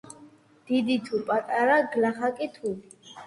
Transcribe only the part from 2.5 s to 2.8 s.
თუ